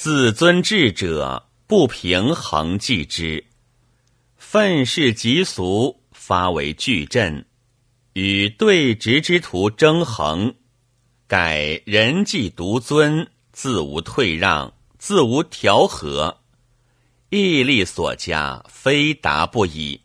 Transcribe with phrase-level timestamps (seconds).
[0.00, 3.44] 自尊智者不平衡继之，
[4.36, 7.44] 愤世嫉俗发为巨阵，
[8.12, 10.54] 与对直之徒争衡，
[11.26, 16.42] 改人既独尊，自无退让，自无调和，
[17.30, 20.00] 毅力所加，非达不已。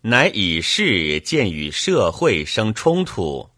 [0.00, 3.48] 乃以事见与社会生冲突，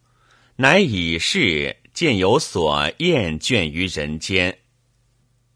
[0.56, 4.58] 乃以事见有所厌倦于人间。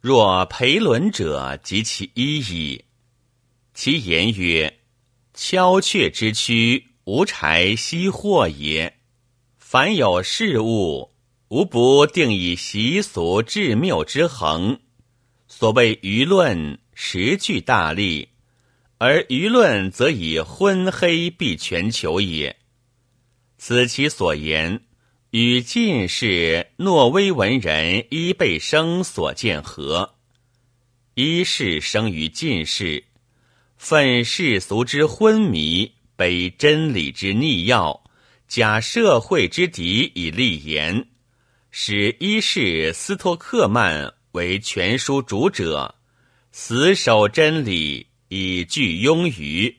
[0.02, 2.86] 若裴伦者，及其一矣。
[3.72, 4.80] 其言曰
[5.32, 8.98] ：“敲雀之躯，无柴熄火也。
[9.58, 11.12] 凡有事物，
[11.50, 14.80] 无不定以习俗致谬之衡。
[15.46, 18.30] 所谓舆论，实具大利。”
[18.98, 22.56] 而舆论则以昏黑蔽全球也。
[23.56, 24.80] 此其所言，
[25.32, 30.16] 与进士诺威文人伊贝生所见合。
[31.14, 33.02] 一世生于进士，
[33.78, 38.04] 愤世俗之昏迷，悲真理之逆要，
[38.46, 41.08] 假社会之敌以立言，
[41.70, 45.94] 使一世斯托克曼为全书主者，
[46.52, 48.06] 死守真理。
[48.28, 49.76] 以拒庸于，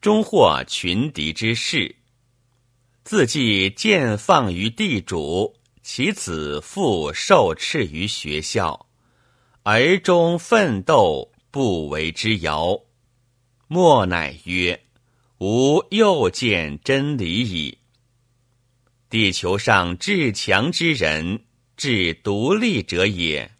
[0.00, 1.96] 终获群敌之势。
[3.02, 8.86] 自继剑放于地主，其子复受斥于学校，
[9.62, 12.78] 而终奋斗不为之遥。
[13.66, 14.80] 莫乃曰
[15.38, 17.78] ：“吾又见真理矣。”
[19.08, 21.44] 地球上至强之人，
[21.76, 23.50] 至独立者也，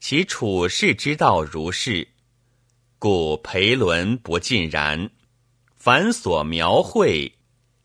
[0.00, 2.08] 其处世之道如是。
[2.98, 5.10] 故裴伦不尽然，
[5.74, 7.34] 凡所描绘，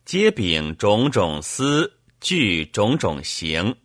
[0.07, 3.75] 皆秉种种思，具种种行，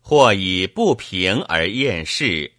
[0.00, 2.54] 或以不平而厌世，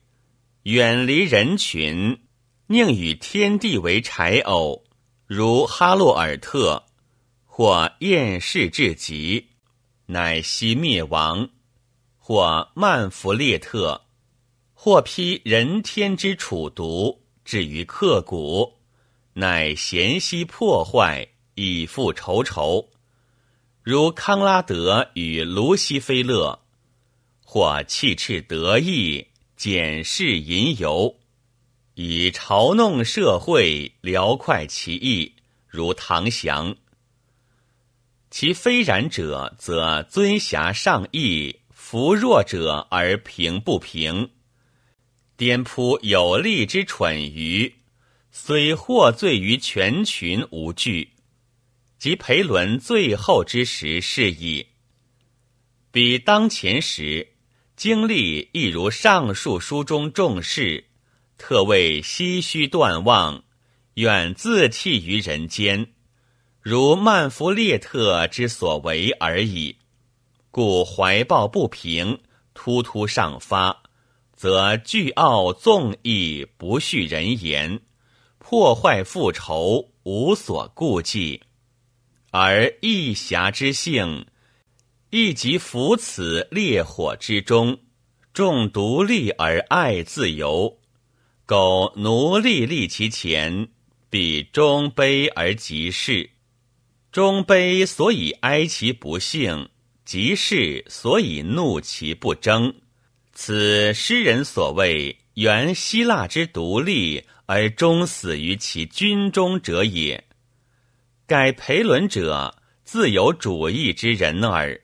[0.63, 2.21] 远离人群，
[2.67, 4.85] 宁与天地为柴偶，
[5.27, 6.85] 如哈洛尔特；
[7.43, 9.49] 或厌世至极，
[10.05, 11.49] 乃悉灭亡；
[12.17, 14.03] 或曼弗列特；
[14.73, 17.25] 或披人天之楚毒。
[17.43, 18.80] 至于刻骨，
[19.33, 22.89] 乃咸息破坏，以复仇仇。
[23.82, 26.60] 如康拉德与卢西菲勒，
[27.43, 31.17] 或气斥得意，检视吟游，
[31.94, 35.33] 以嘲弄社会，聊快其意，
[35.67, 36.76] 如唐祥。
[38.32, 44.32] 其非然者，则尊侠上义，扶弱者而平不平。
[45.38, 47.76] 颠扑有力之蠢愚，
[48.32, 51.11] 虽获罪于全群无惧，
[51.98, 54.67] 及裴伦最后之时是矣。
[55.92, 57.33] 比当前时，
[57.76, 60.86] 经历亦如上述书中重视，
[61.38, 63.44] 特为唏嘘断望，
[63.95, 65.94] 远自弃于人间，
[66.61, 69.77] 如曼弗列特之所为而已。
[70.52, 72.20] 故怀抱不平，
[72.54, 73.83] 突突上发。
[74.36, 77.80] 则惧傲纵意，不恤人言，
[78.38, 81.39] 破坏复仇，无所顾忌；
[82.37, 84.25] 而义侠之性，
[85.09, 87.79] 亦即伏此烈火之中，
[88.33, 90.77] 重独立而爱自由。
[91.45, 93.69] 苟奴隶立其前，
[94.09, 96.29] 必终悲而即逝；
[97.09, 99.69] 终悲所以哀其不幸，
[100.03, 102.75] 即逝所以怒其不争。
[103.31, 110.21] 此诗人所谓原希腊之独立而终死于其军中者也。
[111.27, 114.80] 改裴伦者，自有主义之人耳。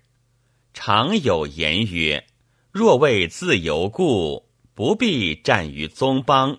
[0.74, 2.26] 常有言曰：
[2.72, 6.58] 若为自由故，不必战于宗邦，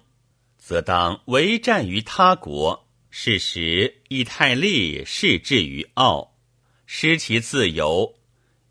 [0.56, 2.86] 则当为战于他国。
[3.10, 6.32] 是时，以太利是至于傲，
[6.86, 8.14] 失其自由。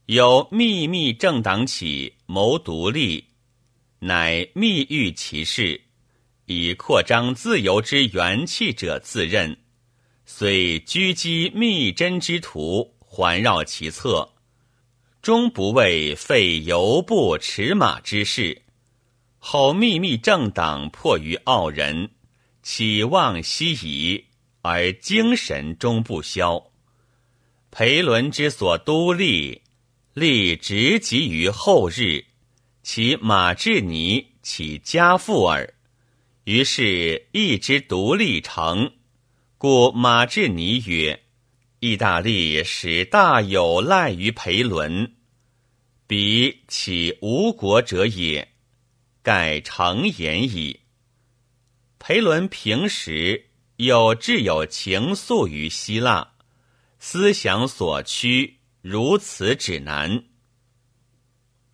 [0.05, 3.25] 有秘密政党起，谋独立，
[3.99, 5.81] 乃密欲其事，
[6.45, 9.57] 以扩张自由之元气者自任，
[10.33, 14.31] 遂狙击密针之徒，环绕其侧，
[15.21, 18.61] 终不为废犹不驰马之事。
[19.39, 22.11] 后秘密政党迫于傲人，
[22.63, 24.25] 期望息矣，
[24.61, 26.71] 而精神终不消。
[27.69, 29.61] 裴伦之所督立。
[30.13, 32.25] 立直及于后日，
[32.83, 35.73] 其马志尼起家父耳。
[36.43, 38.91] 于是一之独立成，
[39.63, 41.21] 故马志尼曰
[41.81, 45.13] ：“意大利使大有赖于裴伦，
[46.07, 48.53] 彼岂无国者也？
[49.21, 50.79] 盖成言矣。
[51.99, 56.33] 裴伦平时有挚有情愫于希腊，
[56.97, 60.23] 思想所趋，如此指南。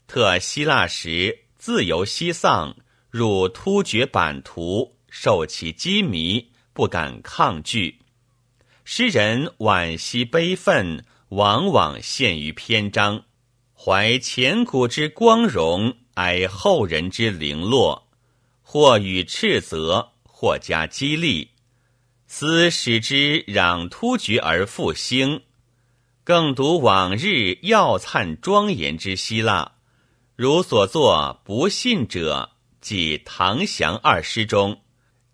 [0.07, 2.75] 特希腊时，自由西丧，
[3.10, 7.97] 入突厥版图，受其羁迷，不敢抗拒。
[8.83, 13.24] 诗人惋惜悲愤，往往陷于篇章，
[13.74, 18.07] 怀前古之光荣，哀后人之零落，
[18.62, 21.50] 或与斥责，或加激励，
[22.27, 25.41] 思使之攘突厥而复兴，
[26.24, 29.71] 更读往日耀灿庄严之希腊。
[30.35, 32.51] 如所作不信者，
[32.81, 34.79] 即唐降二诗中，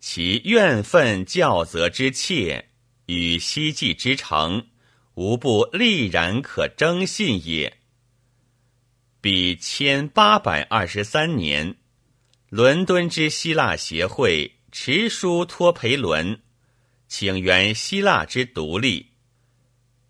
[0.05, 2.67] 其怨愤教责之切
[3.05, 4.67] 与希冀之诚，
[5.13, 7.77] 无不立然可征信也。
[9.21, 11.77] 比千八百二十三年，
[12.49, 16.41] 伦敦之希腊协会持书托裴伦，
[17.07, 19.11] 请援希腊之独立。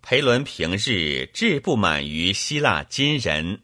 [0.02, 3.62] 裴伦平日志不满于希腊今人。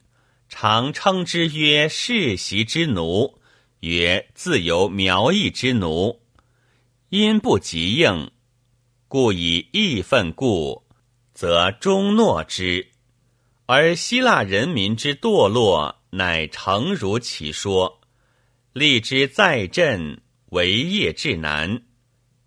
[0.47, 3.38] 常称之曰世袭之奴，
[3.81, 6.19] 曰自由苗裔之奴，
[7.09, 8.29] 因不及应，
[9.07, 10.83] 故以义愤故，
[11.33, 12.87] 则终诺之。
[13.65, 18.01] 而希腊人民之堕落，乃诚如其说，
[18.73, 21.83] 立之在阵，为业至难，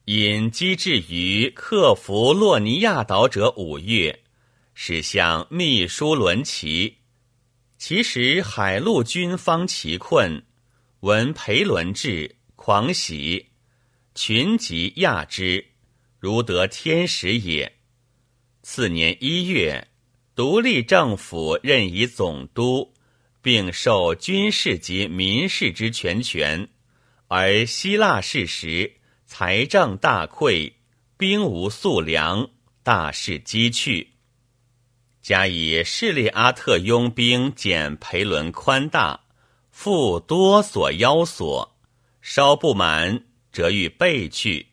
[0.05, 4.25] 因机至于克服洛尼亚岛者五月，
[4.75, 6.99] 使向秘书伦齐。
[7.79, 10.45] 其实海陆军方其困，
[11.03, 13.49] 闻裴伦至，狂喜，
[14.15, 15.67] 群集亚之，
[16.21, 17.73] 如得天使也。
[18.63, 19.89] 次年一月，
[20.37, 22.95] 独立政府任以总督，
[23.41, 26.69] 并受军事及民事之全权。
[27.27, 28.93] 而希腊事时，
[29.27, 30.73] 财政大溃，
[31.17, 32.49] 兵无粟粮，
[32.85, 34.13] 大势积去。
[35.21, 39.22] 加以势力阿特拥兵减裴伦宽大，
[39.73, 41.77] 复多所邀索，
[42.21, 44.69] 稍不满，则欲背去。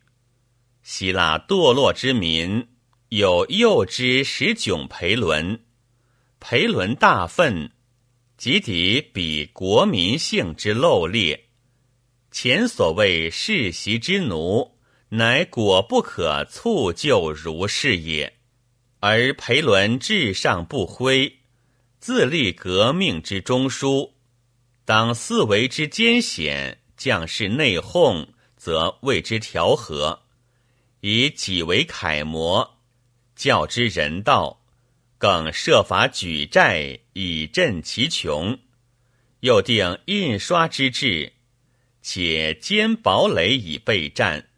[0.84, 2.68] 希腊堕落之民
[3.07, 5.60] 有幼之使窘培伦，
[6.40, 7.72] 培伦大愤，
[8.38, 11.46] 即抵彼国民性之陋劣。
[12.30, 14.78] 前所谓世袭之奴，
[15.10, 18.31] 乃果不可促就如是也。
[19.00, 21.40] 而培伦至上不徽，
[22.00, 24.12] 自立革命之中枢。
[24.89, 30.21] 当四维之艰险，将士内讧，则为之调和；
[31.01, 32.80] 以己为楷模，
[33.36, 34.65] 教之人道，
[35.19, 38.57] 更设法举债以振其穷。
[39.41, 41.33] 又定印刷之制，
[42.01, 44.50] 且坚堡垒以备战。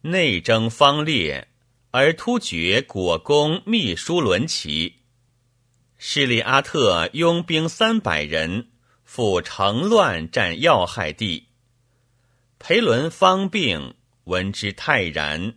[0.00, 1.48] 内争方烈。
[1.90, 5.00] 而突厥果公秘书伦齐，
[5.98, 8.71] 势利阿特拥兵三百人，
[9.14, 11.48] 赴城乱占要害地。
[12.58, 13.94] 裴伦方病，
[14.24, 15.54] 闻之泰然，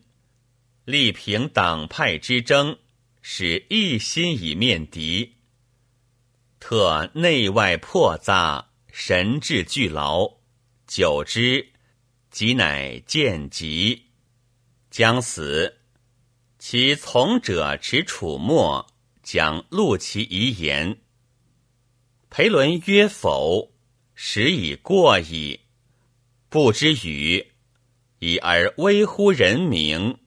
[0.83, 2.77] 力平党派之争，
[3.21, 5.35] 使一心以面敌。
[6.59, 10.29] 特内外破杂，神志俱劳，
[10.85, 11.65] 久之，
[12.29, 14.07] 即乃见疾，
[14.91, 15.77] 将死。
[16.59, 18.85] 其从者持楚墨，
[19.23, 20.97] 将录其遗言。
[22.37, 23.71] 裴伦曰：“否，
[24.13, 25.61] 时已过矣。
[26.49, 27.53] 不知语，
[28.19, 30.17] 已而微乎人名。”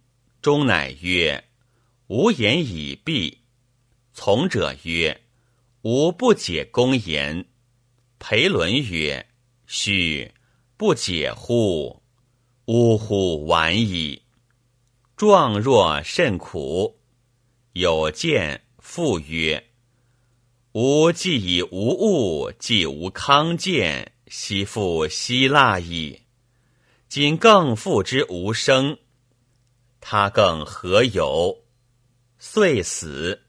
[0.40, 1.44] 终乃曰
[2.08, 3.42] ：“吾言已毕。”
[4.14, 5.20] 从者曰
[5.84, 7.44] ：“吾不解公言。”
[8.18, 9.26] 裴伦曰
[9.68, 10.32] ：“须
[10.78, 12.02] 不解乎？
[12.64, 14.22] 呜呼，晚矣。”
[15.14, 16.98] 状若甚苦，
[17.74, 19.62] 有见复曰
[20.72, 26.22] ：“吾既以无物，既无康健，悉复希腊矣。
[27.08, 28.98] 今更复之无生，
[30.00, 31.64] 他更何有？”
[32.38, 33.42] 遂死，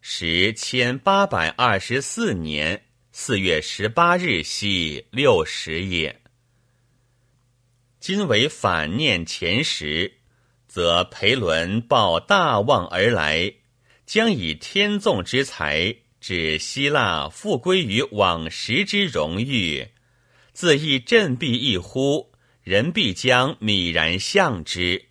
[0.00, 6.20] 时千八百二十四年四月十八日，系六十也。
[8.00, 10.20] 今为反念前时。
[10.66, 13.54] 则裴伦抱大望而来，
[14.06, 15.94] 将以天纵之才，
[16.26, 19.88] 指希腊复归于往时之荣誉，
[20.54, 25.10] 自亦振臂一呼，人必将泯然向之。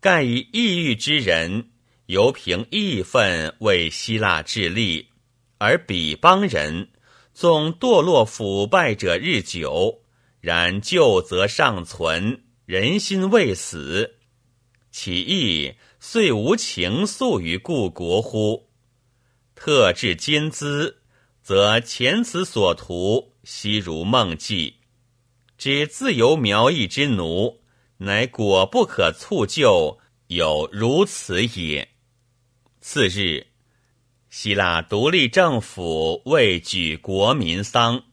[0.00, 1.72] 盖以异域之人，
[2.06, 5.08] 犹凭义愤为希腊致力，
[5.58, 6.88] 而彼邦人
[7.34, 10.00] 纵堕落腐败者日久，
[10.40, 14.14] 然旧则尚存，人心未死，
[14.90, 18.65] 其意遂无情愫于故国乎？
[19.56, 20.98] 特至今兹，
[21.42, 24.74] 则前此所图，悉如梦境。
[25.56, 27.62] 知自由苗裔之奴，
[27.96, 29.98] 乃果不可促就，
[30.28, 31.88] 有如此也。
[32.80, 33.46] 次日，
[34.28, 38.04] 希腊独立政府为举国民丧，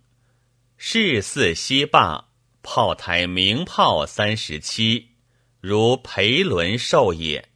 [0.78, 2.30] 事似西坝，
[2.64, 5.10] 炮台鸣炮三十七，
[5.60, 7.50] 如裴伦寿也。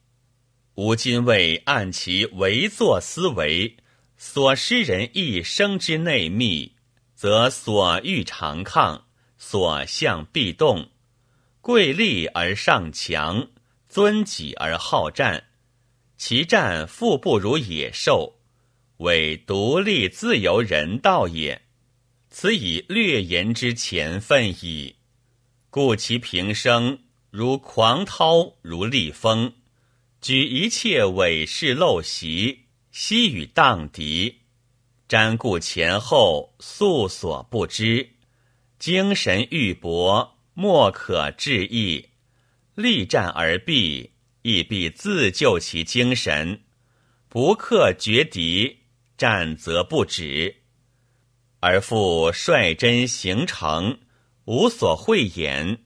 [0.78, 3.78] 吾今为按其为作思维，
[4.16, 6.74] 所施人一生之内密，
[7.16, 9.06] 则所欲常抗。
[9.40, 10.90] 所向必动，
[11.62, 13.48] 贵立而上强，
[13.88, 15.46] 尊己而好战，
[16.18, 18.40] 其战复不如野兽，
[18.98, 21.62] 为独立自由人道也。
[22.30, 24.96] 此以略言之前分矣。
[25.70, 29.54] 故其平生如狂涛，如厉风，
[30.28, 34.34] 举一切伪事陋习，悉与荡涤，
[35.08, 38.10] 瞻顾前后，素所不知。
[38.78, 42.10] 精神欲搏，莫可置意；
[42.76, 44.10] 力战而毙，
[44.42, 46.60] 亦必自救其精神。
[47.30, 48.80] 不克绝敌，
[49.18, 50.58] 战则不止。
[51.62, 54.00] 而复率真行成，
[54.44, 55.86] 无所讳言，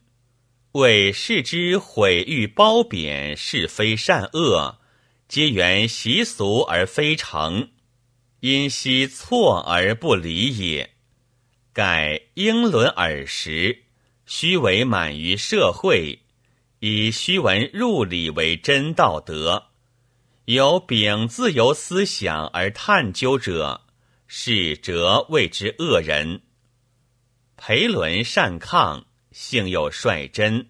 [0.74, 4.80] 为世之毁誉褒贬是非善恶，
[5.28, 7.72] 皆缘习俗而非成，
[8.40, 10.92] 因惜错而不理也。
[11.74, 13.84] 盖英伦耳时，
[14.26, 16.22] 虚伪满于社会，
[16.80, 19.72] 以虚文入理为真道德。
[20.46, 23.82] 有秉自由思想而探究者，
[24.26, 26.44] 是则谓之恶人。
[27.58, 30.68] 裴伦善抗，性又率真，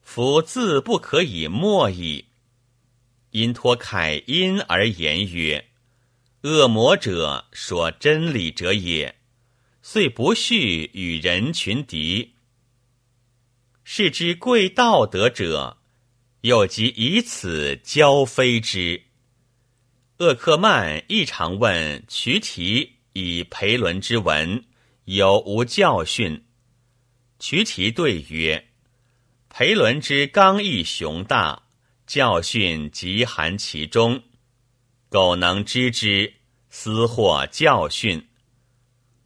[0.00, 2.26] 夫自不可以默矣。
[3.30, 5.68] 因托凯因而言曰
[6.42, 9.16] ：“恶魔者，说真理者也。”
[9.80, 12.34] 遂不恤与人群敌，
[13.84, 15.78] 是之贵道德者，
[16.42, 19.04] 又即以此交非之。
[20.18, 24.62] 厄克曼亦常问瞿提以裴伦之文
[25.04, 26.44] 有无教训？
[27.38, 28.68] 瞿提对曰
[29.48, 31.62] ：“裴伦之刚毅雄大，
[32.06, 34.22] 教训极含其中。
[35.08, 36.34] 苟能知之，
[36.68, 38.28] 思获教训。”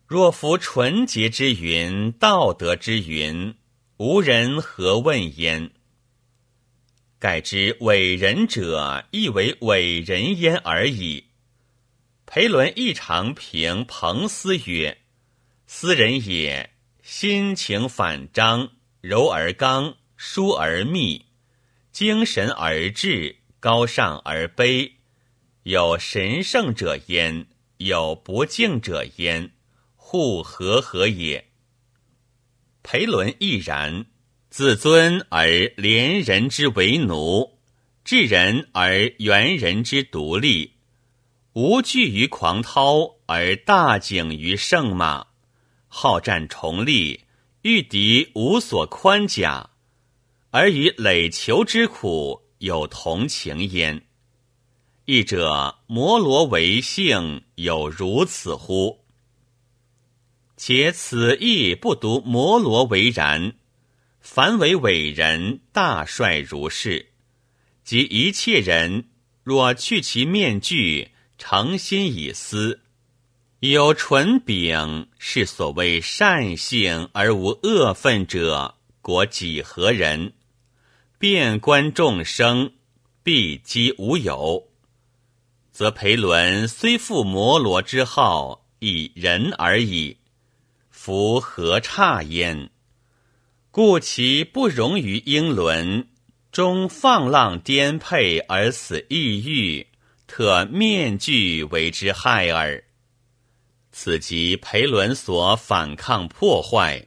[0.07, 3.55] 若夫纯洁之云，道德之云，
[3.97, 5.71] 无人何问焉？
[7.19, 11.29] 盖之伟人者，亦为伟人焉而已。
[12.27, 14.99] 裴伦亦常评彭斯曰
[15.67, 16.72] ：“斯人也，
[17.15, 18.71] 心情反张，
[19.03, 21.27] 柔而刚，疏而密，
[21.93, 24.93] 精神而志，高尚而卑，
[25.65, 29.51] 有神圣者焉，有不敬者焉。”
[29.95, 31.51] 互和合也。
[32.83, 34.07] 裴伦亦然，
[34.49, 37.59] 自尊而怜人之为奴，
[38.07, 40.77] 治人而援人之独立，
[41.53, 45.27] 无惧于狂涛而大景于圣马，
[45.95, 47.21] 好战重利，
[47.61, 49.69] 遇敌无所宽甲，
[50.51, 54.03] 而与累求之苦有同情焉。
[55.05, 59.05] 译者摩罗为性有如此乎？
[60.57, 63.53] 且此亦不独摩罗为然，
[64.19, 67.11] 凡为伟人大帅如是，
[67.85, 69.11] 即一切人
[69.45, 72.81] 若去其面具，诚心以思，
[73.71, 80.33] 有纯秉，是所谓善性而无恶分者，果几何人？
[81.17, 82.73] 遍观众生，
[83.23, 84.67] 必积无有，
[85.71, 90.17] 则裴伦虽负摩罗之号，以人而已。
[90.91, 92.69] 夫何差焉？
[93.71, 96.09] 故其不容于英伦，
[96.51, 99.87] 终放浪颠沛而死抑郁，
[100.27, 102.83] 特面具为之害耳。
[103.93, 107.07] 此即裴伦所反抗破坏，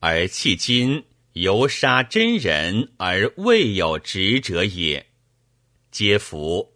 [0.00, 5.06] 而迄今犹杀真人而未有执者也。
[5.90, 6.74] 皆夫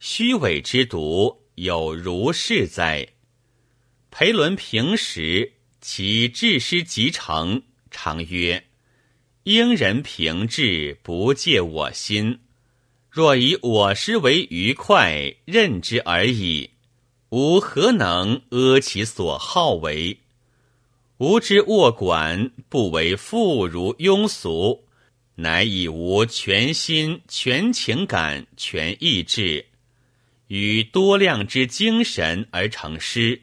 [0.00, 3.06] 虚伪之毒有如是哉？
[4.10, 5.52] 裴伦平时。
[5.86, 8.64] 其治师极诚，常曰
[9.44, 12.40] ：“应人平治，不借我心。
[13.10, 16.70] 若以我师为愉快，任之而已，
[17.34, 20.20] 吾何能阿其所好为？
[21.16, 24.84] 吾之握管，不为妇孺庸俗，
[25.34, 29.66] 乃以吾全心、全情感、全意志，
[30.46, 33.42] 与多量之精神而成诗，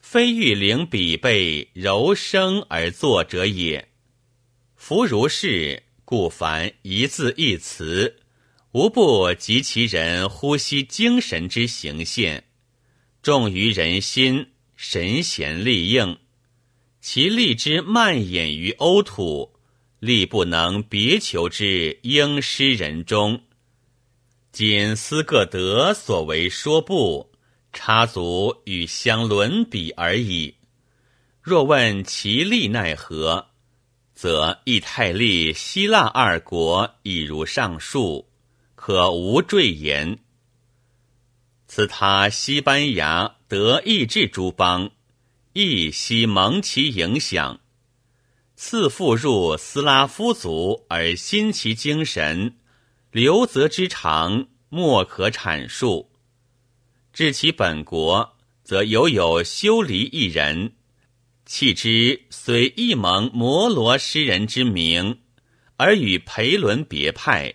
[0.00, 3.86] 非欲领笔背柔声而作者也。
[4.74, 8.16] 夫如是，故凡一字一词，
[8.72, 12.42] 无不及其人呼吸精神之形现，
[13.26, 16.16] 重于人心，神闲力应。
[17.00, 19.52] 其力之蔓延于欧土，
[19.98, 23.42] 力不能别求之应诗人中。
[24.52, 27.32] 仅斯各德所为说不，
[27.72, 30.54] 插足与相伦比而已。
[31.42, 33.44] 若问其力奈何，
[34.14, 38.28] 则意太利、希腊二国已如上述，
[38.76, 40.16] 可无赘言。
[41.76, 44.92] 此他西班牙、德意志诸邦。
[45.52, 47.60] 亦悉蒙其影响，
[48.54, 52.56] 次复入斯拉夫族而心其精神，
[53.10, 56.10] 留泽之长莫可阐述。
[57.12, 60.72] 至其本国，则犹有修离一人，
[61.44, 65.18] 弃之虽亦蒙摩罗诗人之名，
[65.76, 67.52] 而与裴伦别派，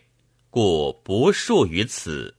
[0.52, 2.36] 故不述于此。